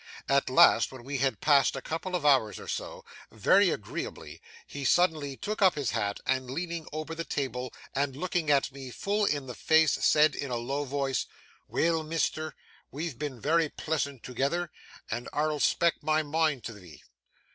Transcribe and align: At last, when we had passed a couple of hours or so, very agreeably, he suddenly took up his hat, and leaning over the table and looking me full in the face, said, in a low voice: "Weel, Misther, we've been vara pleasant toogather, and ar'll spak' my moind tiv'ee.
At 0.27 0.49
last, 0.49 0.91
when 0.91 1.03
we 1.03 1.19
had 1.19 1.41
passed 1.41 1.75
a 1.75 1.81
couple 1.83 2.15
of 2.15 2.25
hours 2.25 2.57
or 2.59 2.67
so, 2.67 3.05
very 3.31 3.69
agreeably, 3.69 4.41
he 4.65 4.83
suddenly 4.83 5.37
took 5.37 5.61
up 5.61 5.75
his 5.75 5.91
hat, 5.91 6.19
and 6.25 6.49
leaning 6.49 6.87
over 6.91 7.13
the 7.13 7.23
table 7.23 7.71
and 7.93 8.15
looking 8.15 8.47
me 8.71 8.89
full 8.89 9.25
in 9.25 9.45
the 9.45 9.53
face, 9.53 9.91
said, 9.91 10.33
in 10.33 10.49
a 10.49 10.55
low 10.57 10.85
voice: 10.85 11.27
"Weel, 11.67 12.01
Misther, 12.01 12.55
we've 12.89 13.19
been 13.19 13.39
vara 13.39 13.69
pleasant 13.69 14.23
toogather, 14.23 14.71
and 15.11 15.29
ar'll 15.33 15.59
spak' 15.59 16.01
my 16.01 16.23
moind 16.23 16.63
tiv'ee. 16.63 17.03